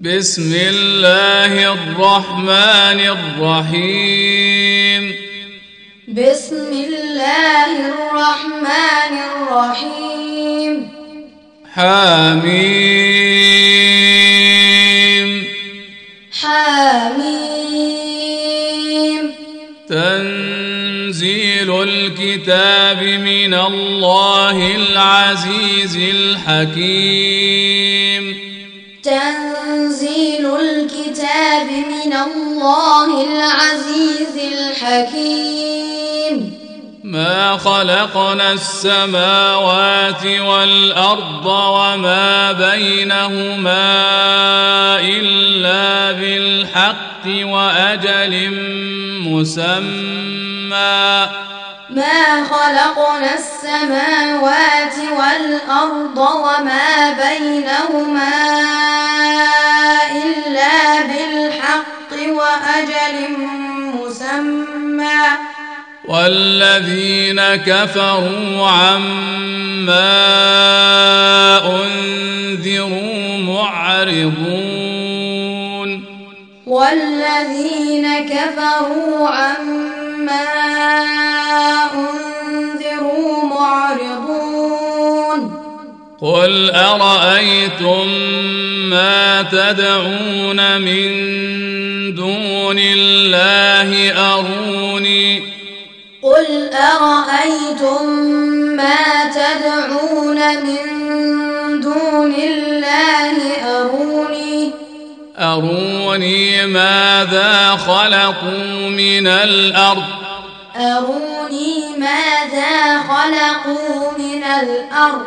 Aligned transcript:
بسم 0.00 0.54
الله 0.54 1.72
الرحمن 1.72 3.00
الرحيم. 3.00 5.14
بسم 6.08 6.72
الله 6.72 7.86
الرحمن 7.86 9.18
الرحيم. 9.32 10.90
حميم. 11.74 12.74
حميم. 16.32 17.54
تنزيل 19.88 21.82
الكتاب 21.82 23.02
من 23.02 23.54
الله 23.54 24.76
العزيز 24.76 25.96
الحكيم. 25.96 28.43
تنزيل 29.04 30.60
الكتاب 30.60 31.66
من 31.66 32.12
الله 32.12 33.24
العزيز 33.24 34.52
الحكيم. 34.52 36.54
ما 37.04 37.56
خلقنا 37.56 38.52
السماوات 38.52 40.26
والأرض 40.26 41.46
وما 41.46 42.52
بينهما 42.52 43.86
إلا 45.00 46.12
بالحق 46.12 47.26
وأجل 47.26 48.50
مسمى. 49.28 51.28
ما 51.90 52.44
خلقنا 52.44 53.34
السماوات 53.34 54.94
والأرض 55.18 56.18
وما 56.18 57.10
بينهما 57.10 58.83
والذين 66.08 67.40
كفروا 67.40 68.66
عما 68.68 70.12
أنذروا 71.66 73.38
معرضون. 73.38 74.74
والذين 76.66 78.06
كفروا 78.18 79.28
عما 79.28 80.44
أنذروا 81.94 83.44
معرضون. 83.44 84.44
قل 86.20 86.70
أرأيتم 86.70 88.08
ما 88.90 89.42
تدعون 89.42 90.80
من 90.80 91.10
دون 92.14 92.78
الله 92.78 94.12
أروني 94.12 95.53
قل 96.34 96.70
أرأيتم 96.74 98.06
ما 98.76 99.30
تدعون 99.34 100.38
من 100.64 100.84
دون 101.80 102.34
الله 102.34 103.36
أروني؟ 103.66 104.72
أروني 105.38 106.66
ماذا 106.66 107.76
خلقوا 107.76 108.88
من 108.88 109.26
الأرض؟ 109.26 110.04
أروني 110.76 111.98
ماذا 111.98 112.98
خلقوا 112.98 114.18
من 114.18 114.44
الأرض؟ 114.44 115.26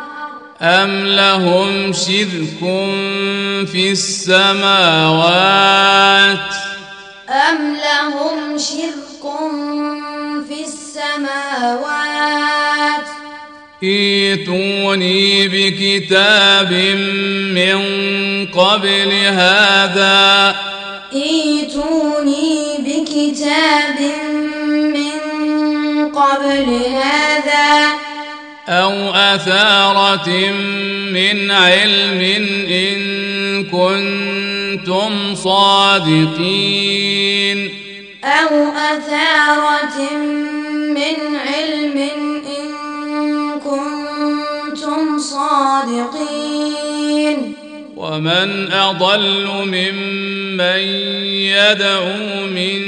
أم 0.61 1.05
لهم 1.05 1.93
شرك 1.93 2.59
في 3.71 3.91
السماوات؟ 3.91 5.37
أم 7.29 7.75
لهم 7.75 8.57
شرك 8.57 9.07
في 10.47 10.63
السماوات. 10.63 12.07
ائتوني 13.83 15.47
بكتاب 15.47 16.71
من 17.53 17.79
قبل 18.45 19.11
هذا. 19.13 20.55
ائتوني 21.13 22.77
بكتاب 22.79 23.99
من 24.69 25.15
قبل 26.11 26.81
هذا. 26.85 27.91
أو 28.67 29.13
أثارة 29.15 30.29
من 31.11 31.51
علم 31.51 32.21
إن 32.71 32.99
كنتم 33.63 35.35
صادقين. 35.35 37.07
أو 38.27 38.71
أثارة 38.71 40.17
من 40.93 41.35
علم 41.47 41.97
إن 42.59 42.67
كنتم 43.59 45.19
صادقين 45.19 46.57
ومن 47.95 48.71
أضل 48.71 49.47
ممن 49.65 50.79
يدعو 51.55 52.45
من 52.55 52.79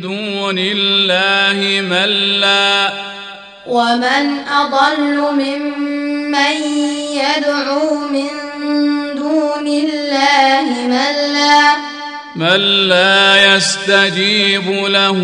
دون 0.00 0.58
الله 0.58 1.80
من 1.80 2.08
لا 2.40 2.90
ومن 3.66 4.40
أضل 4.48 5.16
ممن 5.32 6.56
يدعو 7.12 7.94
من 8.08 8.28
دون 9.16 9.66
الله 9.66 10.66
من 10.88 11.12
لا 11.34 11.97
من 12.38 12.60
لا 12.88 13.54
يستجيب 13.54 14.70
له 14.70 15.18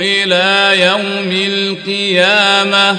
إلى 0.00 0.80
يوم 0.80 1.30
القيامة. 1.32 2.96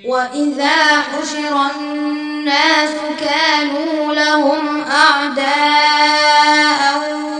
وإذا 0.04 1.00
حشر 1.00 1.56
الناس 1.80 2.90
كانوا 3.20 4.14
لهم 4.14 4.84
أعداء 4.90 6.82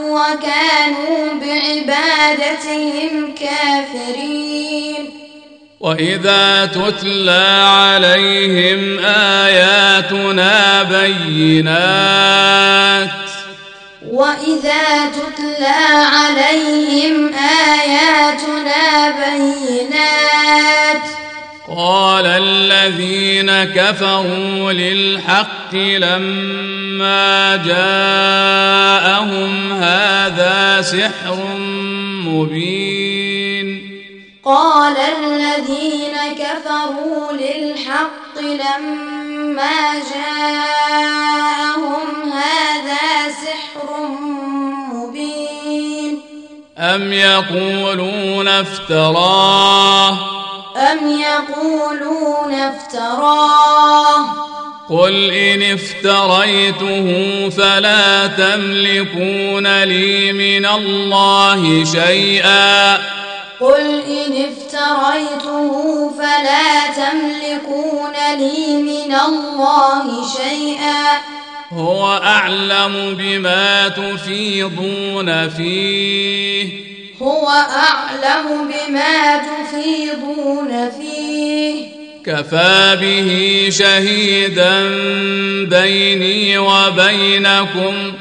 وكانوا 0.03 1.35
بعبادتهم 1.41 2.98
وإذا 5.89 6.67
تتلى 6.67 7.47
عليهم 7.65 8.99
آياتنا 9.05 10.83
بينات 10.83 11.89
وإذا 14.09 15.11
تتلى 15.11 15.85
عليهم 16.15 17.31
آياتنا 17.75 19.11
بينات 19.11 21.03
قال 21.77 22.27
الذين 22.27 23.65
كفروا 23.65 24.73
للحق 24.73 25.75
لما 25.75 27.57
جاءهم 27.67 28.93
هذا 29.73 30.83
سحر 30.83 31.37
مبين 32.25 33.28
قال 34.49 34.97
الذين 34.97 36.17
كفروا 36.39 37.33
للحق 37.33 38.39
لما 38.41 39.79
جاءهم 40.15 42.07
هذا 42.33 43.33
سحر 43.43 43.89
مبين. 44.93 46.21
أم 46.79 47.13
يقولون 47.13 48.49
افتراه؟ 48.49 50.11
أم 50.77 51.21
يقولون 51.21 52.55
افتراه؟ 52.55 54.25
قل 54.91 55.31
إن 55.31 55.63
افتريته 55.63 57.07
فلا 57.49 58.27
تملكون 58.27 59.83
لي 59.85 60.33
من 60.33 60.67
الله 60.67 61.85
شيئا. 61.85 63.18
قل 63.61 64.01
إن 64.01 64.33
افتريته 64.33 66.11
فلا 66.19 66.87
تملكون 66.97 68.13
لي 68.39 68.77
من 68.77 69.15
الله 69.15 70.29
شيئا 70.29 71.21
هو 71.73 72.13
أعلم 72.13 73.15
بما 73.19 73.89
تفيضون 73.89 75.49
فيه. 75.49 76.89
هو 77.23 77.49
أعلم 77.49 78.69
بما 78.69 79.39
تفيضون 79.39 80.91
فيه. 80.91 81.87
كفى 82.27 82.99
به 83.01 83.69
شهيدا 83.71 84.89
بيني 85.65 86.59
وبينكم. 86.59 88.13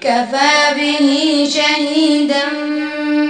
كفى 0.00 0.74
به 0.76 1.00
شهيدا 1.54 2.44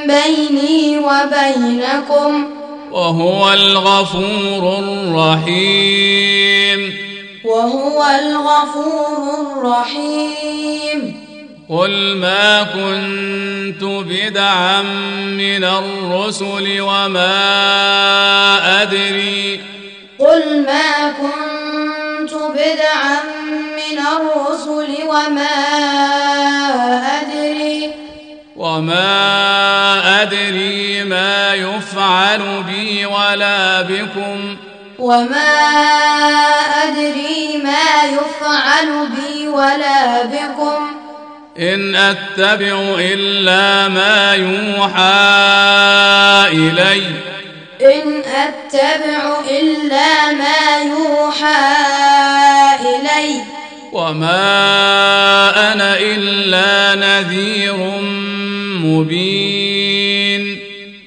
بيني 0.06 0.98
وبينكم 0.98 2.50
وهو 2.92 3.52
الغفور 3.52 4.78
الرحيم. 4.78 6.28
وهو 7.44 8.04
الغفور 8.04 9.16
الرحيم. 9.40 11.20
قل 11.70 12.16
ما 12.16 12.62
كنت 12.62 13.84
بدعا 13.84 14.82
من 15.36 15.64
الرسل 15.64 16.80
وما 16.80 17.32
أدري. 18.82 19.60
قل 20.18 20.66
ما 20.66 21.12
كنت 21.20 22.34
بدعا 22.34 23.20
من 23.76 23.98
الرسل 23.98 25.02
وما 25.08 25.56
أدري 26.12 26.17
وما 28.78 30.22
أدري 30.22 31.04
ما 31.04 31.54
يفعل 31.54 32.62
بي 32.62 33.06
ولا 33.06 33.82
بكم. 33.82 34.56
وما 34.98 35.58
أدري 36.84 37.62
ما 37.64 38.04
يفعل 38.04 39.08
بي 39.08 39.48
ولا 39.48 40.24
بكم. 40.24 40.96
إن 41.58 41.96
أتبع 41.96 42.94
إلا 42.98 43.88
ما 43.88 44.34
يوحى 44.34 44.98
إلي. 46.52 47.02
إن 47.82 48.22
أتبع 48.22 49.40
إلا 49.50 50.32
ما 50.32 50.78
يوحى 50.82 51.74
إلي. 52.80 53.47
وما 53.92 55.72
أنا 55.72 55.98
إلا 55.98 56.94
نذير 56.94 57.76
مبين 58.84 60.58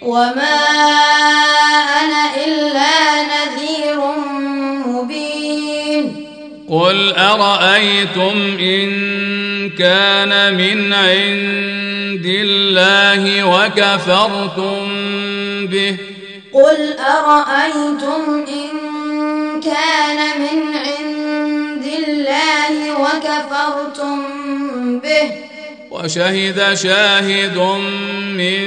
وما 0.02 0.60
أنا 2.02 2.36
إلا 2.46 2.98
نذير 3.24 4.00
مبين 4.86 6.26
قل 6.70 7.14
أرأيتم 7.14 8.58
إن 8.60 8.90
كان 9.70 10.54
من 10.54 10.94
عند 10.94 12.26
الله 12.26 13.44
وكفرتم 13.44 14.88
به 15.68 15.98
قل 16.54 16.94
أرأيتم 17.00 18.46
إن 18.48 18.70
كان 19.62 20.40
من 20.40 20.76
عند 20.76 21.21
الله 22.32 22.94
وكفرتم 22.94 24.18
به. 25.00 25.32
وشهد 25.92 26.74
شاهد 26.74 27.58
من 28.38 28.62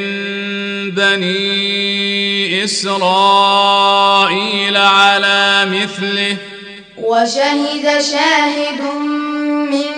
بني 0.91 2.65
إسرائيل 2.65 3.17
على 4.77 5.67
مثله. 5.71 6.37
وشهد 6.99 8.01
شاهد 8.01 8.81
من 9.71 9.93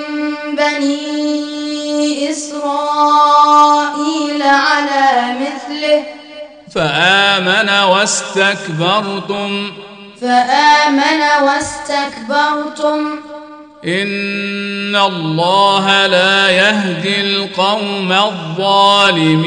بني 0.57 2.31
إسرائيل 2.31 4.43
على 4.43 5.37
مثله. 5.41 6.05
فآمن 6.75 7.69
واستكبرتم. 7.69 9.71
فآمن 10.21 11.23
واستكبرتم. 11.43 13.21
إن 13.87 14.97
الله 14.97 16.07
لا 16.07 16.51
يهدي 16.51 17.21
القوم 17.21 18.13
الظالمين 18.13 19.47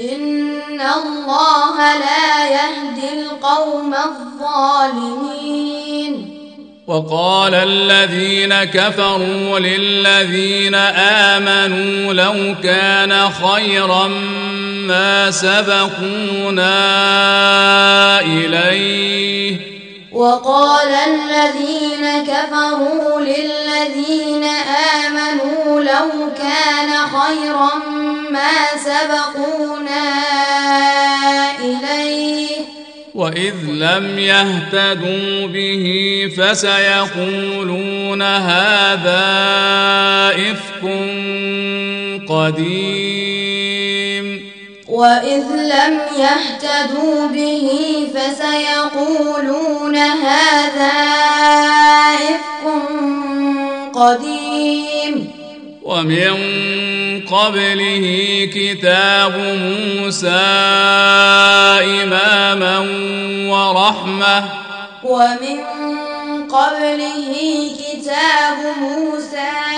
إن 0.00 0.80
الله 0.80 1.76
لا 1.98 2.48
يهدي 2.48 3.22
القوم 3.22 3.94
الظالمين 3.94 5.34
وقال 6.86 7.54
الذين 7.54 8.64
كفروا 8.64 9.58
للذين 9.58 10.74
آمنوا 11.34 12.12
لو 12.12 12.54
كان 12.62 13.30
خيرا 13.30 14.08
ما 14.86 15.30
سبقونا 15.30 16.70
إليه 18.20 19.73
وقال 20.14 20.88
الذين 20.88 22.24
كفروا 22.26 23.20
للذين 23.20 24.44
آمنوا 25.04 25.80
لو 25.80 26.30
كان 26.38 26.90
خيرا 26.90 27.74
ما 28.30 28.54
سبقونا 28.84 30.12
إليه. 31.60 32.48
وإذ 33.14 33.54
لم 33.68 34.18
يهتدوا 34.18 35.46
به 35.46 35.84
فسيقولون 36.36 38.22
هذا 38.22 39.24
إفك 40.36 40.84
قديم 42.28 43.73
وإذ 44.94 45.44
لم 45.54 46.00
يهتدوا 46.18 47.26
به 47.26 47.68
فسيقولون 48.14 49.96
هذا 49.96 50.92
إفك 52.14 52.64
قديم. 53.94 55.30
ومن 55.82 56.34
قبله 57.26 58.06
كتاب 58.54 59.34
موسى 59.36 60.28
إماما 62.02 62.78
ورحمة. 63.50 64.44
ومن 65.04 65.58
قبله 66.48 67.32
كتاب 67.78 68.58
موسى 68.80 69.73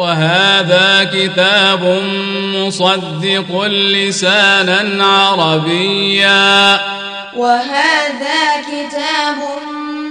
وهذا 0.00 1.10
كتاب 1.14 2.02
مصدق 2.54 3.64
لسانا 3.68 5.04
عربيا. 5.04 6.80
وهذا 7.36 8.40
كتاب 8.70 9.38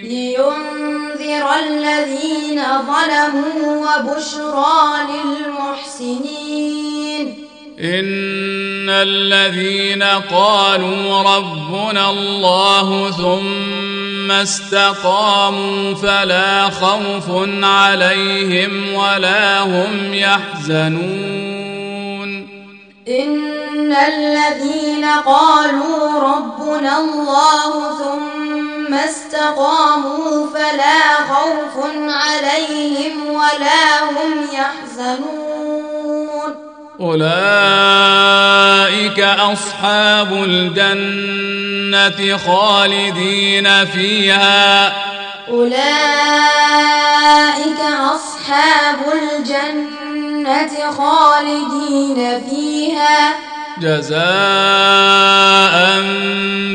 لينذر 0.04 1.48
الذين 1.68 2.60
ظلموا 2.88 3.86
وبشرى 3.86 4.82
للمحسنين. 5.12 6.55
إن 7.80 8.90
الذين 8.90 10.04
قالوا 10.04 11.22
ربنا 11.22 12.10
الله 12.10 13.12
ثم 13.12 14.32
استقاموا 14.32 15.96
فلا 15.96 16.70
خوف 16.70 17.30
عليهم 17.64 18.94
ولا 18.94 19.62
هم 19.62 20.14
يحزنون. 20.14 21.56
إن 23.08 23.92
الذين 23.92 25.06
قالوا 25.26 26.20
ربنا 26.20 27.00
الله 27.00 27.98
ثم 27.98 28.94
استقاموا 28.94 30.48
فلا 30.50 31.16
خوف 31.34 31.86
عليهم 32.08 33.28
ولا 33.28 34.04
هم 34.04 34.48
يحزنون. 34.54 35.55
أولئك 37.00 37.30
أصحاب 39.20 40.34
الجنة 40.34 42.38
خالدين 42.38 43.86
فيها. 43.86 44.94
أولئك 45.50 45.76
أصحاب 48.16 49.00
الجنة 49.14 50.92
خالدين 50.98 52.42
فيها. 52.50 53.36
جزاء 53.82 54.16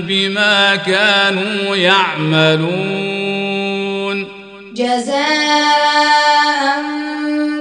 بما 0.09 0.77
كانوا 0.77 1.77
يعملون. 1.77 3.21
جزاء 4.75 6.21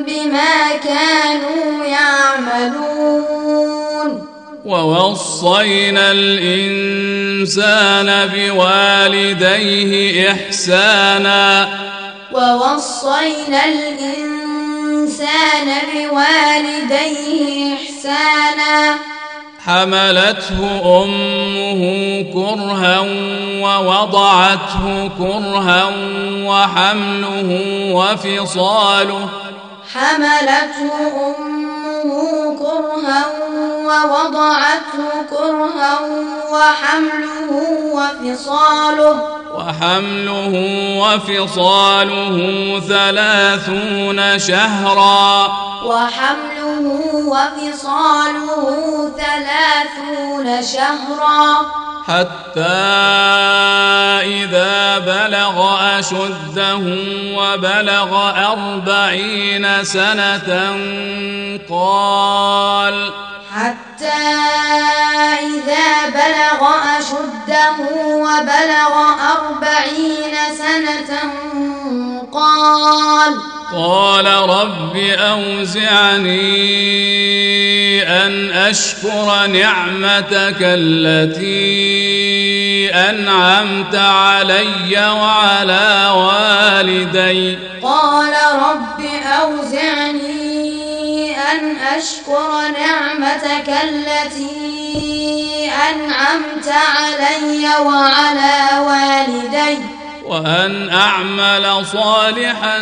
بما 0.08 0.78
كانوا 0.84 1.69
يعملون. 2.30 4.28
ووصينا 4.66 6.12
الإنسان 6.12 8.10
بوالديه 8.34 9.92
إحسانا. 10.32 11.70
ووصينا 12.34 13.66
الإنسان 13.66 14.08
بوالديه 15.96 17.76
إحسانا. 17.76 18.96
حملته 19.66 20.82
أمه 21.04 21.82
كرها 22.34 23.00
ووضعته 23.62 25.10
كرها 25.18 25.84
وحمله 26.46 27.50
وفصاله. 27.94 29.30
حملته 29.94 30.92
أمه 31.38 31.69
كرها 32.60 33.69
ووضعته 33.90 35.26
كرها 35.30 36.00
وحمله 36.52 37.52
وفصاله 37.98 39.16
وحمله 39.54 40.54
وفصاله 41.02 42.38
ثلاثون 42.88 44.40
شهرا. 44.40 45.48
وحمله 45.86 46.86
وفصاله 47.34 48.64
ثلاثون 49.18 50.64
شهرا. 50.64 51.46
حتى 52.08 52.62
إذا 54.26 55.00
بلغ 55.00 55.56
أشده 56.00 56.84
وبلغ 57.38 58.12
أربعين 58.52 59.84
سنة 59.84 60.50
قال 61.70 63.12
حتى 63.56 64.22
إذا 65.40 66.10
بلغ 66.10 66.62
أشده 67.00 67.78
وبلغ 67.96 68.94
أربعين 69.38 70.36
سنة 70.58 71.12
قال 72.34 73.34
قال 73.76 74.26
رب 74.26 74.98
أوزعني 75.18 76.40
أن 78.04 78.52
أشكر 78.52 79.46
نعمتك 79.48 80.58
التي 80.62 81.70
أنعمت 82.94 83.96
علي 83.96 85.10
وعلى 85.12 86.12
والدي. 86.16 87.58
قال 87.84 88.34
رب 88.54 89.06
أوزعني 89.42 89.99
أشكر 91.98 92.68
نعمتك 92.80 93.70
التي 93.84 95.72
أنعمت 95.90 96.68
علي 96.68 97.68
وعلى 97.86 98.58
والدي. 98.88 99.78
وأن 100.26 100.90
أعمل 100.90 101.86
صالحا 101.86 102.80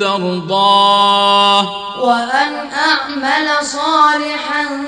ترضاه. 0.00 1.60
وأن 2.04 2.52
أعمل 2.72 3.48
صالحا 3.62 4.84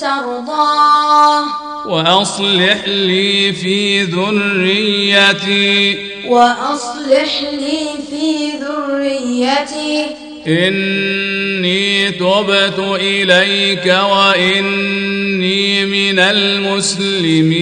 ترضاه. 0.00 1.44
وأصلح 1.86 2.84
لي 2.86 3.52
في 3.52 4.02
ذريتي. 4.02 5.96
وأصلح 6.28 7.42
لي 7.42 7.88
في 8.10 8.50
ذريتي. 8.58 10.31
إني 10.46 12.10
تبت 12.10 12.78
إليك 12.78 13.86
وإني 14.10 15.86
من 15.86 16.18
المسلمين. 16.18 17.52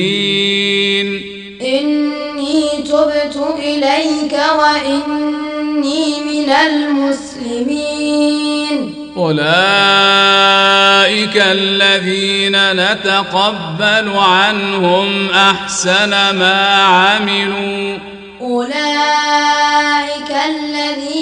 إني 1.60 2.62
تبت 2.84 3.36
إليك 3.58 4.40
وإني 4.58 6.20
من 6.20 6.50
المسلمين. 6.50 7.90
أولئك 9.16 9.42
الذين 11.36 12.56
نتقبل 12.72 14.08
عنهم 14.16 15.30
أحسن 15.30 16.10
ما 16.10 16.82
عملوا. 16.82 17.98
أولئك 18.40 20.30
الذين 20.30 21.19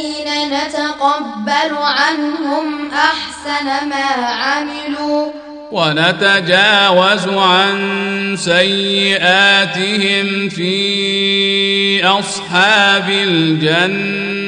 نتقبل 0.51 1.77
عنهم 1.77 2.91
أحسن 2.91 3.89
ما 3.89 4.27
عملوا. 4.27 5.33
ونتجاوز 5.73 7.29
عن 7.29 8.37
سيئاتهم 8.39 10.49
في 10.49 12.05
أصحاب 12.05 13.11
الجنة. 13.11 14.45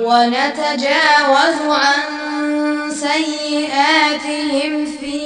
ونتجاوز 0.00 1.60
عن 1.68 2.00
سيئاتهم 2.90 4.86
في 5.00 5.22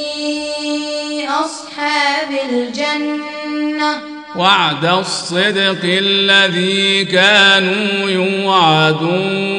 أصحاب 1.29 2.31
الجنة. 2.51 4.16
وعد 4.39 4.85
الصدق 4.85 5.85
الذي 5.85 7.05
كانوا 7.05 8.11
يوعدون. 8.11 9.57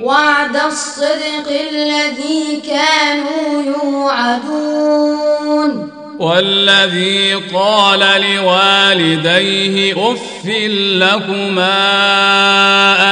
وعد 0.00 0.56
الصدق 0.56 1.48
الذي 1.70 2.62
كانوا 2.68 3.62
يوعدون. 3.82 5.90
والذي 6.18 7.34
قال 7.34 8.00
لوالديه 8.00 10.12
اف 10.12 10.46
لكما 10.76 11.96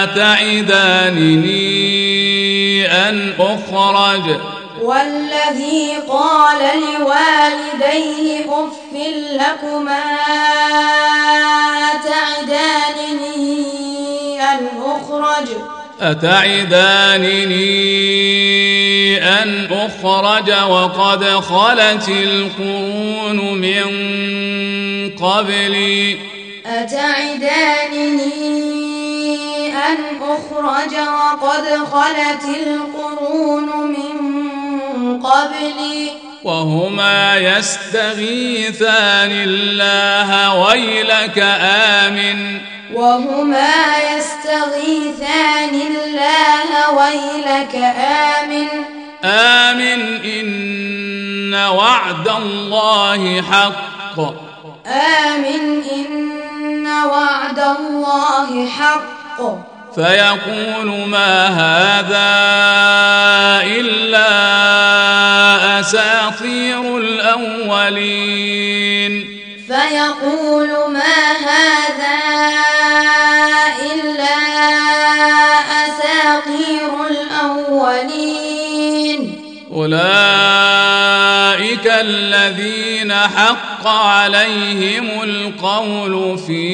أتعدانني 0.04 1.58
أن 2.86 3.32
أخرج. 3.38 4.57
والذي 4.88 5.96
قال 6.08 6.58
لوالديه 6.80 8.44
أف 8.48 8.92
لكما 9.32 10.04
تعدانني 12.04 13.58
أن 14.42 14.68
أخرج؟ 14.84 15.48
أتعدانني 16.00 17.58
أن 19.22 19.68
أخرج 19.70 20.52
وقد 20.70 21.24
خلت 21.24 22.08
القرون 22.08 23.54
من 23.54 23.86
قبلي. 25.16 26.18
أتعدانني 26.66 28.08
أن 29.76 29.98
أخرج 30.22 30.94
وقد 30.96 31.64
خلت 31.92 32.44
القرون 32.66 33.68
من 33.86 34.37
قبلي. 35.16 36.08
وهما 36.44 37.36
يستغيثان 37.36 39.30
الله 39.30 40.54
ويلك 40.54 41.38
آمن. 41.62 42.58
وهما 42.94 43.98
يستغيثان 43.98 45.74
الله 45.74 46.90
ويلك 46.90 47.74
آمن. 48.34 48.68
آمن 49.24 50.24
إن 50.24 51.54
وعد 51.54 52.28
الله 52.28 53.40
حق. 53.40 54.20
آمن 54.86 55.82
إن 55.92 56.86
وعد 56.86 57.58
الله 57.58 58.66
حق. 58.66 59.67
فيقول 59.94 61.08
ما 61.08 61.46
هذا 61.46 62.30
إلا 63.66 64.30
أساطير 65.80 66.96
الأولين. 66.98 68.58
فيقول 69.68 70.68
ما 70.92 71.16
هذا 71.46 72.18
إلا 73.92 74.38
أساطير 75.86 76.92
الأولين. 77.10 78.28
أولئك 79.72 80.68
الذين 81.86 83.12
حق 83.12 83.86
عليهم 83.86 85.22
القول 85.22 86.38
في 86.38 86.68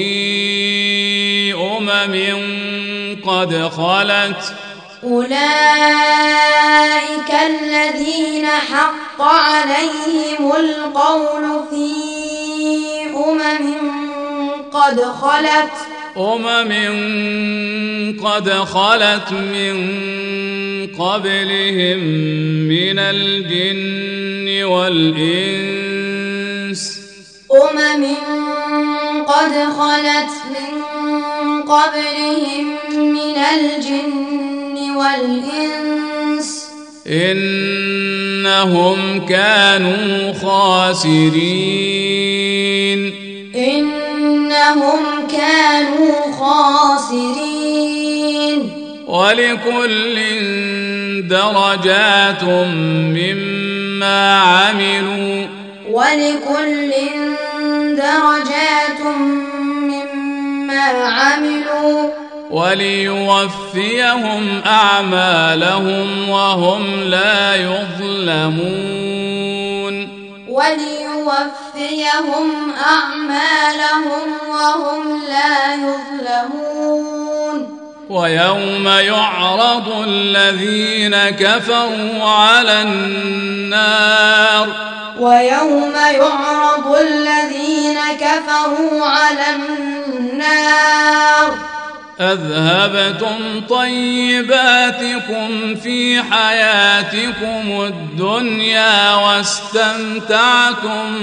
أمم 1.54 2.14
قد 3.26 3.70
خلت. 3.76 4.54
أولئك 5.04 5.30
الذين 7.46 8.46
حق 8.46 9.20
عليهم 9.22 10.52
القول 10.56 11.60
في 11.70 11.92
أمم 13.16 13.74
قد 14.72 15.00
خلت. 15.00 15.72
أمم 16.16 16.72
قد 18.24 18.50
خلت 18.50 19.32
من 19.32 19.76
قبلهم 20.98 21.98
من 22.68 22.98
الجن 22.98 24.64
والإنس. 24.64 25.54
أمم 27.52 28.04
قد 29.22 29.52
خلت 29.78 30.32
من 30.50 30.82
قبلهم 31.62 32.73
من 33.12 33.36
الجن 33.54 34.90
والإنس. 34.96 36.66
إنهم 37.06 38.96
كانوا 39.26 40.32
خاسرين. 40.32 41.14
إنهم 43.56 45.02
كانوا 45.32 46.32
خاسرين. 46.32 47.74
ولكل 49.06 50.16
درجات 51.28 52.44
مما 52.44 54.38
عملوا. 54.38 55.46
ولكل 55.90 56.92
درجات 57.96 59.00
مما 59.56 60.80
عملوا. 60.80 62.23
وليوفيهم 62.54 64.62
أعمالهم 64.66 66.28
وهم 66.28 67.00
لا 67.00 67.54
يظلمون. 67.54 68.64
وليوفيهم 70.48 72.46
أعمالهم 72.86 74.28
وهم 74.48 75.22
لا 75.28 75.74
يظلمون. 75.74 77.78
ويوم 78.10 78.88
يعرض 78.88 80.04
الذين 80.08 81.30
كفروا 81.30 82.22
على 82.22 82.82
النار. 82.82 84.68
ويوم 85.20 85.94
يعرض 85.94 86.96
الذين 87.00 87.98
كفروا 88.20 89.06
على 89.06 89.46
النار. 89.54 91.73
أذهبتم 92.32 93.66
طيباتكم 93.68 95.74
في 95.74 96.22
حياتكم 96.22 97.80
الدنيا 97.80 99.14
واستمتعتم 99.14 101.14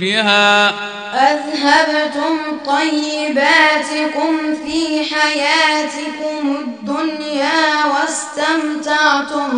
بها. 0.00 0.74
أذهبتم 1.14 2.36
طيباتكم 2.66 4.36
في 4.66 5.14
حياتكم 5.14 6.56
الدنيا 6.60 7.62
واستمتعتم 7.94 9.50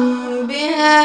بها. 0.46 0.96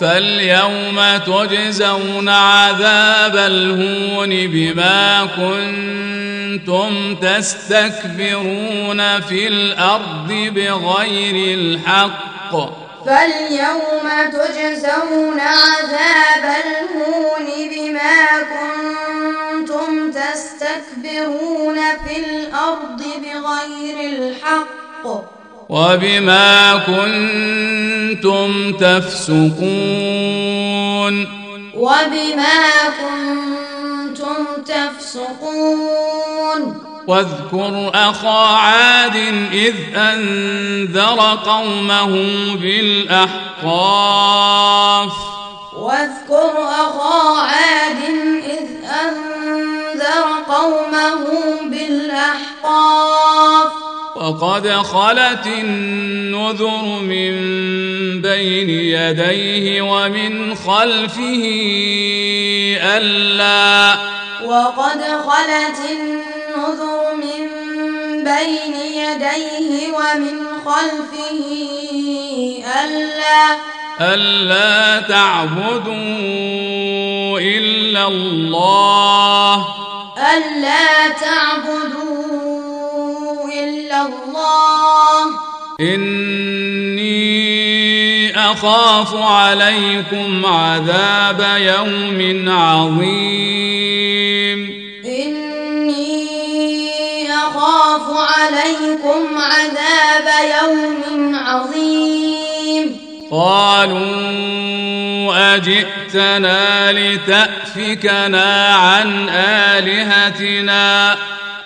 فاليوم 0.00 1.00
تجزون 1.26 2.28
عذاب 2.28 3.36
الهون 3.36 4.30
بما 4.30 5.28
كنتم 5.36 7.16
تستكبرون 7.16 9.20
في 9.20 9.48
الأرض 9.48 10.28
بغير 10.28 11.58
الحق. 11.58 12.52
فاليوم 13.06 14.06
تجزون 14.32 15.40
عذاب 15.40 16.56
الهون 16.66 17.46
بما 17.70 18.26
كنتم 18.56 20.10
تستكبرون 20.10 21.76
في 21.76 22.16
الأرض 22.16 23.02
بغير 23.22 23.96
الحق. 24.12 25.35
وبما 25.68 26.76
كنتم 26.76 28.72
تفسقون 28.72 29.56
وبما 31.74 32.62
كنتم 33.00 34.62
تفسقون 34.66 36.06
واذكر 37.06 37.90
أخا 37.94 38.56
عاد 38.56 39.16
إذ 39.52 39.74
أنذر 39.96 41.38
قومه 41.46 42.12
بالأحقاف 42.56 43.92
واذكر 45.76 46.52
أخا 46.68 47.40
عاد 47.40 48.02
إذ 48.44 48.68
أنذر 49.02 50.26
قومه 50.48 51.24
بالأحقاف 51.62 53.06
وقد 54.16 54.68
خلت 54.68 55.46
النذر 55.46 56.84
من 57.00 57.32
بين 58.22 58.70
يديه 58.70 59.82
ومن 59.82 60.54
خلفه 60.54 61.44
ألا 62.96 63.96
وقد 64.44 65.02
خلت 65.02 65.80
النذر 65.90 67.14
من 67.14 67.48
بين 68.24 68.74
يديه 68.74 69.92
ومن 69.92 70.36
خلفه 70.64 71.48
ألا 72.84 73.56
ألا 74.00 75.00
تعبدوا 75.00 75.96
إلا 77.40 78.08
الله 78.08 79.66
ألا 80.18 81.08
تعبدوا 81.08 82.05
الله. 84.02 85.26
إني 85.80 87.16
أخاف 88.38 89.14
عليكم 89.14 90.46
عذاب 90.46 91.46
يوم 91.60 92.48
عظيم. 92.48 93.78
إني 95.04 96.28
أخاف 97.34 98.02
عليكم 98.16 99.38
عذاب 99.38 100.28
يوم 100.62 101.34
عظيم. 101.34 103.00
قالوا 103.30 104.46
أجئتنا 105.56 106.92
لتأفكنا 106.92 108.74
عن 108.74 109.28
آلهتنا. 109.28 111.16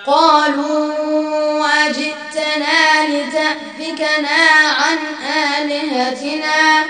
قالوا 0.07 1.67
أجئتنا 1.87 3.07
لتأفكنا 3.09 4.43
عن 4.81 4.99
آلهتنا؟ 5.59 6.85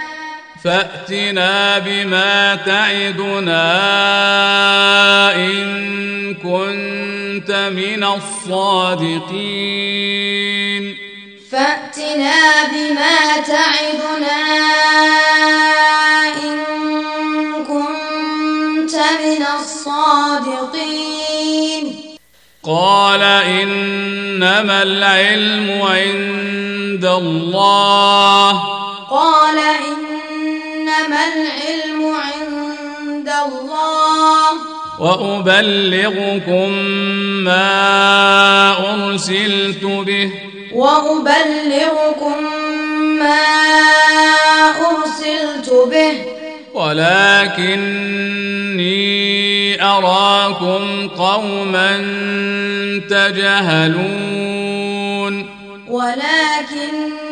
فأتنا 0.64 1.78
بما 1.78 2.54
تعدنا 2.54 3.64
إن 5.34 6.34
كنت 6.34 7.50
من 7.50 8.04
الصادقين. 8.04 9.36
فأتنا 11.52 12.64
بما 12.72 13.40
تعدنا 13.46 14.40
إن 16.42 16.58
كنت 17.64 18.94
من 18.94 19.42
الصادقين. 19.60 21.09
قال 22.64 23.22
إنما 23.22 24.82
العلم 24.82 25.82
عند 25.82 27.04
الله. 27.04 28.50
قال 29.10 29.58
إنما 29.58 31.18
العلم 31.34 32.14
عند 32.14 33.28
الله. 33.28 34.50
وأبلغكم 35.00 36.72
ما 37.44 37.64
أرسلت 38.94 39.84
به. 39.84 40.30
وأبلغكم 40.74 42.42
ما 43.18 43.42
أرسلت 44.80 45.70
به. 45.90 46.12
ولكني 46.74 48.00
أراكم 49.82 51.08
قوما 51.08 51.96
تجهلون. 53.10 54.30
ولكني 55.88 57.30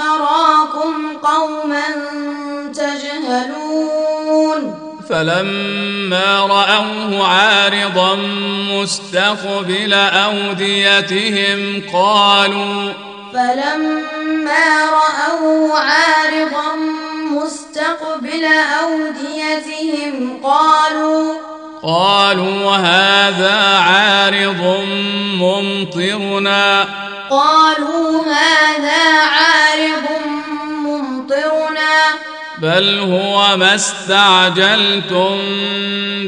أراكم 0.00 1.16
قوما 1.22 1.84
تجهلون. 2.72 3.70
فلما 5.10 6.46
رأوه 6.46 7.26
عارضا 7.26 8.16
مستقبل 8.70 9.92
أوديتهم 9.94 11.82
قالوا 11.92 12.92
فلما 13.32 14.90
رأوه 14.90 15.78
عارضا 15.78 16.76
مستقبل 17.30 18.44
أوديتهم 18.82 20.40
قالوا 20.42 21.34
قالوا 21.82 22.76
هذا 22.76 23.56
عارض 23.78 24.86
ممطرنا. 25.34 26.88
قالوا 27.30 28.24
هذا 28.24 29.20
عارض 29.20 30.06
ممطرنا. 30.84 31.96
بل 32.58 32.98
هو 32.98 33.56
ما 33.56 33.74
استعجلتم 33.74 35.38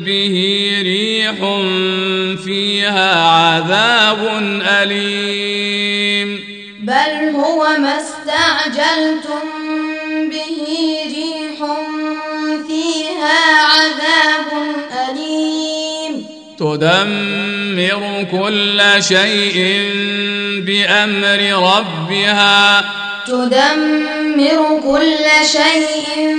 به 0.01 0.37
ريح 0.83 1.37
فيها 2.45 3.25
عذاب 3.25 4.19
أليم. 4.63 6.41
بل 6.83 7.35
هو 7.37 7.63
ما 7.79 7.99
استعجلتم 8.01 9.62
فيها 13.23 13.63
عذاب 13.63 14.51
أليم. 15.11 16.27
تدمر 16.59 18.27
كل 18.33 19.03
شيء 19.03 19.91
بأمر 20.67 21.73
ربها. 21.73 22.85
تدمر 23.27 24.81
كل 24.85 25.47
شيء 25.47 26.37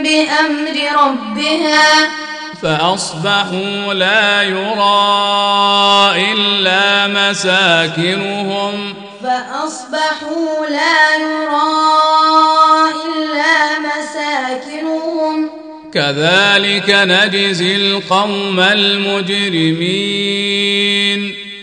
بأمر 0.00 0.76
ربها. 1.02 2.08
فأصبحوا 2.62 3.94
لا 3.94 4.42
يرى 4.42 5.12
إلا 6.32 7.06
مساكنهم. 7.06 8.94
فأصبحوا 9.24 10.66
لا 10.66 11.14
يرى 11.14 12.73
كذلك 15.94 16.90
نجزي 16.90 17.76
القوم 17.76 18.60
المجرمين. 18.60 19.34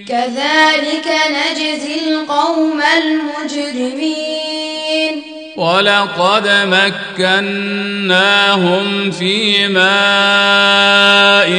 كذلك 0.07 1.07
نجزي 1.31 1.99
القوم 2.07 2.81
المجرمين. 3.03 5.23
ولقد 5.55 6.47
مكناهم 7.19 9.11
في 9.11 9.67
ماء 9.67 11.51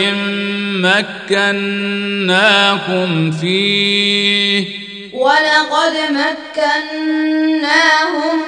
مكناكم 1.31 3.31
فيه. 3.31 4.65
ولقد 5.13 5.97
مكناهم 6.11 8.42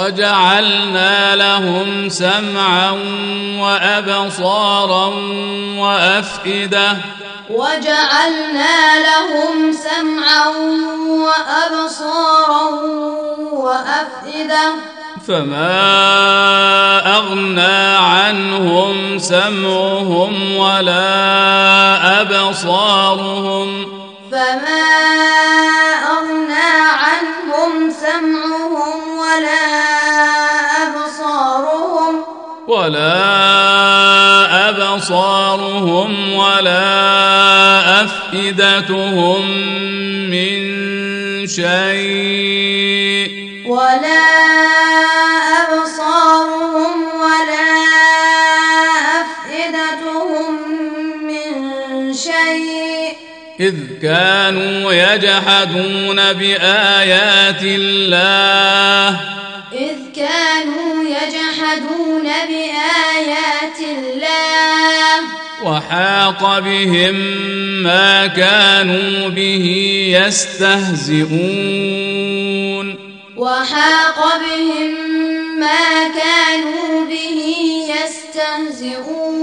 وجعلنا 0.00 1.36
لهم 1.36 2.08
سمعا 2.08 2.90
وأبصارا 3.58 5.06
وأفئدة. 5.76 6.96
وجعلنا 7.50 8.98
لهم 8.98 9.72
سمعا 9.72 10.48
وأبصارا 11.26 12.64
وأفئدة. 13.52 14.74
فما 15.28 15.76
أغنى 17.16 17.96
عنهم 17.96 19.18
سمعهم 19.18 20.56
ولا 20.56 21.00
أبصارهم. 22.20 23.86
فما 24.32 24.89
ولا 33.00 34.68
أبصارهم 34.68 36.32
ولا 36.32 38.04
أفئدتهم 38.04 39.50
من 40.30 40.56
شيء. 41.46 43.30
ولا 43.66 44.26
أبصارهم 45.62 46.92
ولا 47.20 47.72
أفئدتهم 49.20 50.52
من 51.26 52.14
شيء. 52.14 53.16
إذ 53.60 53.74
كانوا 54.02 54.92
يجحدون 54.92 56.32
بآيات 56.32 57.62
الله 57.62 59.29
وحاق 65.90 66.58
بهم 66.58 67.14
ما 67.82 68.26
كانوا 68.26 69.28
به 69.28 69.66
يستهزئون. 70.26 71.26
وحاق 73.36 74.18
بهم 74.38 74.94
ما 75.60 76.08
كانوا 76.08 77.04
به 77.10 77.54
يستهزئون. 78.70 79.40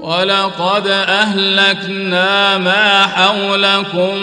ولقد 0.00 0.86
أهلكنا 0.88 2.58
ما 2.58 3.06
حولكم 3.06 4.18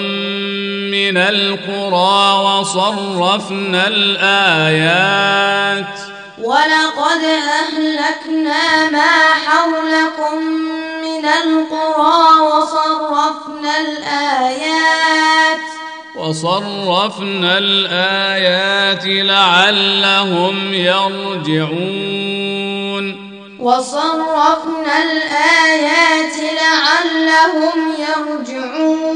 من 0.91 1.17
القرى 1.17 2.33
وصرفنا 2.45 3.87
الآيات. 3.87 5.31
ولقد 6.41 7.23
أهلكنا 7.23 8.89
ما 8.89 9.13
حولكم 9.45 10.41
من 11.21 11.27
القرى 11.27 12.41
وصرفنا 12.41 13.79
الآيات. 13.79 15.59
وصرفنا 16.15 17.57
الآيات 17.57 19.05
لعلهم 19.05 20.73
يرجعون. 20.73 22.01
وصرفنا 23.59 25.03
الآيات 25.03 26.35
لعلهم 26.37 27.93
يرجعون. 27.99 29.11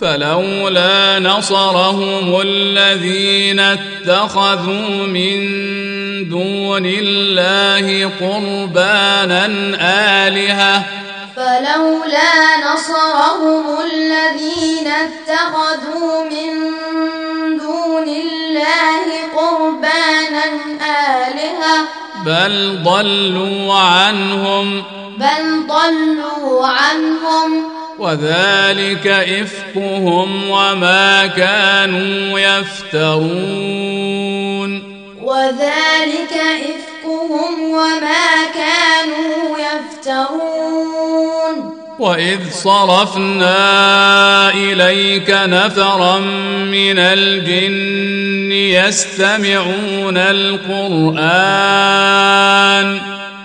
فلولا 0.00 1.18
نصرهم 1.18 2.40
الذين 2.40 3.60
اتخذوا 3.60 5.06
من 5.06 5.38
دون 6.28 6.86
الله 6.86 8.10
قربانا 8.20 9.46
آلهة. 10.26 10.82
فلولا 11.36 12.32
نصرهم 12.72 13.64
الذين 13.84 14.86
اتخذوا 14.86 16.24
من 16.24 16.50
دون 17.58 18.08
الله 18.08 19.06
قربانا 19.36 20.44
آلهة. 21.20 21.76
بل 22.26 22.78
ضلوا 22.84 23.74
عنهم. 23.74 24.82
بل 25.18 25.66
ضلوا 25.68 26.66
عنهم. 26.66 27.73
وذلك 27.98 29.06
إفكهم 29.06 30.50
وما 30.50 31.26
كانوا 31.26 32.38
يفترون. 32.38 33.74
وذلك 35.22 36.32
إفكهم 36.32 37.60
وما 37.70 38.46
كانوا 38.54 39.58
يفترون. 39.58 41.04
وإذ 41.98 42.38
صرفنا 42.50 43.54
إليك 44.54 45.30
نفرا 45.30 46.18
من 46.70 46.98
الجن 46.98 48.52
يستمعون 48.52 50.16
القرآن. 50.16 51.54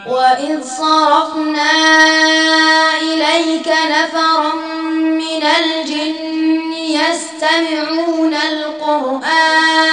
وإذ 0.10 0.63
صرفنا 0.63 1.72
إليك 3.02 3.67
نفرا 3.67 4.54
من 4.93 5.43
الجن 5.43 6.74
يستمعون 6.74 8.34
القرآن 8.34 9.89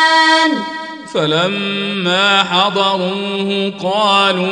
فلما 1.15 2.43
حضروه 2.43 3.73
قالوا 3.83 4.47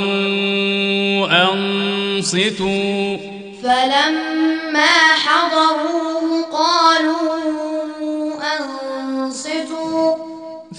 أنصتوا 1.52 3.16
فلما 3.62 4.94
حضروه 5.24 6.42
قالوا 6.52 7.83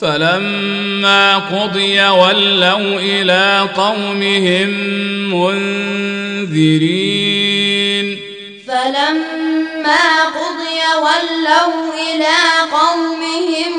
فلما 0.01 1.38
قضي 1.38 2.01
ولوا 2.01 2.99
إلى 2.99 3.69
قومهم 3.77 4.69
منذرين. 6.49 6.86
فلما 8.67 10.23
قضي 10.23 10.81
ولوا 11.05 11.93
إلى 11.93 12.38
قومهم 12.71 13.73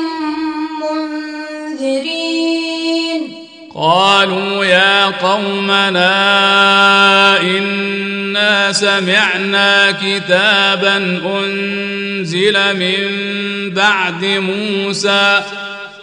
منذرين. 0.81 2.27
قالوا 3.75 4.65
يا 4.65 5.05
قومنا 5.05 6.11
إنا 7.41 8.71
سمعنا 8.71 9.91
كتابا 9.91 10.97
أنزل 11.25 12.75
من 12.75 13.27
بعد 13.73 14.25
موسى 14.25 15.41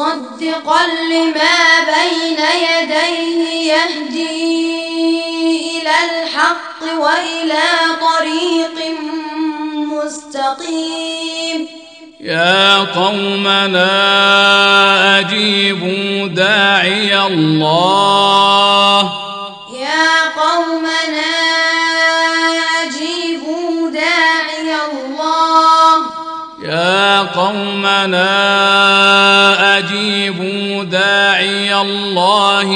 مصدقا 0.00 0.86
لما 1.12 1.60
بين 1.84 2.40
يديه 2.68 3.72
يهدي 3.72 4.40
إلى 5.80 5.94
الحق 6.08 6.80
وإلى 6.98 7.68
طريق 8.00 8.76
مستقيم. 9.74 11.58
يا 12.20 12.78
قومنا 12.78 13.90
أجيبوا 15.18 16.28
داعي 16.28 17.26
الله. 17.26 19.02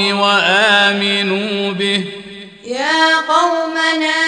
الله 0.04 0.22
وآمنوا 0.22 1.72
به. 1.72 2.04
يا 2.66 3.16
قومنا 3.28 4.20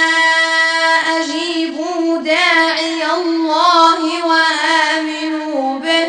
أجيبوا 1.18 2.22
داعي 2.24 3.02
الله 3.20 4.02
وآمنوا 4.26 5.80
به. 5.80 6.06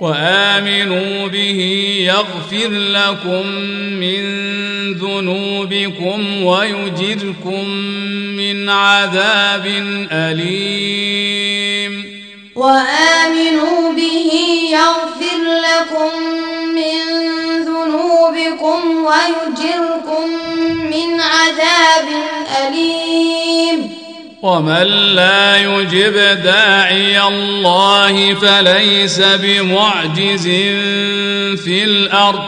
وآمنوا 0.00 1.28
به 1.28 1.60
يغفر 2.06 2.68
لكم 2.68 3.46
من 4.00 4.22
ذنوبكم 4.94 6.44
ويجركم 6.44 7.68
من 8.36 8.70
عذاب 8.70 9.66
أليم. 10.12 11.92
وآمنوا 12.54 13.01
ومن 24.42 24.86
لا 25.14 25.56
يجب 25.56 26.42
داعي 26.42 27.26
الله 27.28 28.34
فليس 28.34 29.18
بمعجز 29.20 30.46
في 31.64 31.84
الأرض. 31.84 32.42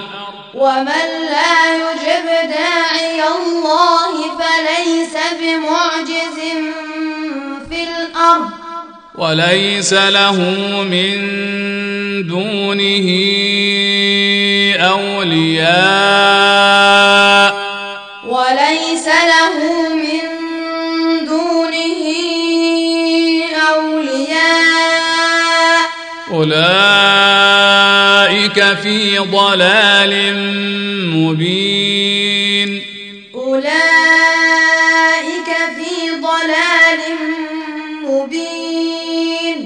ومن 0.55 1.07
لا 1.31 1.75
يجب 1.75 2.27
داعي 2.51 3.23
الله 3.37 4.15
فليس 4.41 5.15
بمعجز 5.41 6.39
في 7.71 7.81
الأرض. 7.83 8.51
وليس 9.15 9.93
له 9.93 10.37
من 10.91 11.17
دونه 12.27 13.09
أولياء. 14.81 15.95
وليس 18.27 19.07
له 19.07 19.64
أولئك 26.53 27.65
في 28.83 29.19
ضلال 29.19 30.35
مبين 31.15 32.83
أولئك 33.35 33.65
في 35.77 36.11
ضلال 36.21 37.01
مبين 38.05 39.59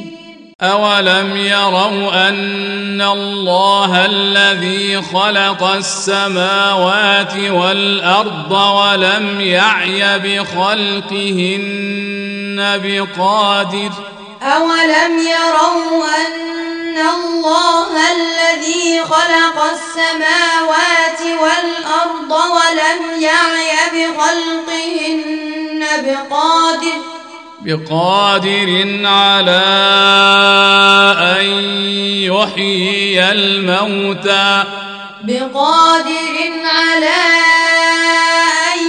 أولم 0.63 1.37
يروا 1.37 2.29
أن 2.29 3.01
الله 3.03 4.07
الذي 4.07 5.03
خلق 5.03 5.63
السماوات 5.63 7.37
والأرض 7.37 8.53
ولم 8.53 9.41
يعي 9.41 10.19
بخلقهن 10.19 11.59
بقادر 12.85 13.91
أولم 14.43 15.19
يروا 15.19 16.05
أن 16.05 16.48
الله 17.01 18.13
الذي 18.13 19.01
خلق 19.05 19.65
السماوات 19.65 21.21
والأرض 21.43 22.31
ولم 22.31 23.23
يعي 23.23 23.77
بخلقهن 23.95 25.85
بقادر 26.05 26.99
بقادر 27.61 29.01
على 29.05 29.65
أن 31.41 31.47
يحيي 32.23 33.33
الموتى 33.33 34.65
بقادر 35.23 36.37
على 36.65 37.21
أن 38.75 38.81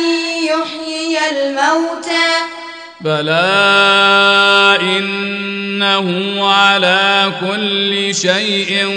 يحيي 0.43 1.29
الموتى 1.29 2.29
بلى 3.01 4.77
إنه 4.81 6.07
على 6.49 7.33
كل 7.41 8.15
شيء 8.15 8.87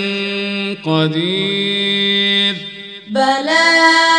قدير 0.84 2.56
بلى 3.08 4.11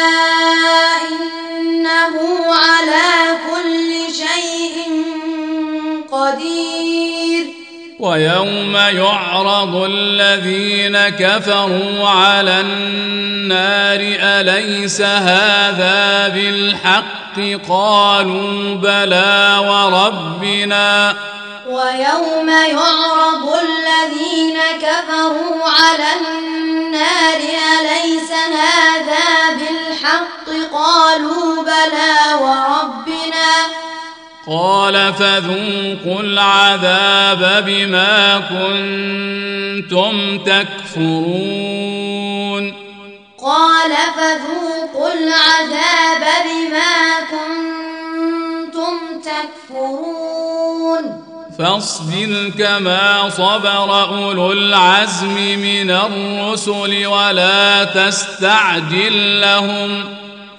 ويوم 8.03 8.75
يعرض 8.75 9.75
الذين 9.75 11.09
كفروا 11.09 12.09
على 12.09 12.61
النار 12.61 13.99
أليس 14.19 15.01
هذا 15.01 16.27
بالحق؟ 16.27 17.63
قالوا 17.69 18.75
بلى 18.75 19.57
وربنا. 19.59 21.15
ويوم 21.67 22.49
يعرض 22.49 23.55
الذين 23.63 24.59
كفروا 24.81 25.63
على 25.63 26.07
النار 26.19 27.41
أليس 27.79 28.31
هذا 28.31 29.57
بالحق؟ 29.59 30.73
قالوا 30.73 31.63
بلى 31.63 32.41
وربنا. 32.41 33.92
قال 34.47 35.13
فذوقوا 35.13 36.21
العذاب 36.21 37.63
بما 37.67 38.39
كنتم 38.39 40.13
تكفرون. 40.37 41.83
قال 43.43 43.91
فذوقوا 43.91 45.13
العذاب 45.13 46.23
بما 46.45 47.19
كنتم 47.31 48.95
تكفرون. 49.23 51.03
فاصبر 51.59 52.51
كما 52.59 53.29
صبر 53.29 54.09
أولو 54.09 54.51
العزم 54.51 55.35
من 55.59 55.91
الرسل 55.91 57.05
ولا 57.05 57.83
تستعجل 57.83 59.41
لهم. 59.41 60.22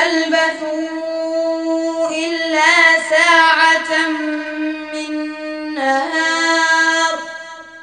لم 0.00 0.34
يلبثوا 0.34 2.08
إلا 2.10 2.72
ساعة 3.10 4.08
من 4.94 5.12
نهار 5.74 7.14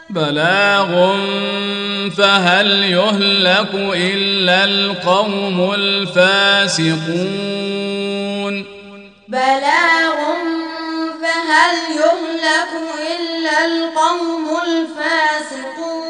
بلاغ 0.10 0.92
فهل 2.18 2.84
يهلك 2.84 3.74
إلا 3.96 4.64
القوم 4.66 5.74
الفاسقون؟ 5.74 6.96
بلاغ 9.28 10.18
فهل 11.22 11.76
يهلك 11.96 12.72
إلا 13.16 13.66
القوم 13.66 14.46
الفاسقون؟ 14.68 16.07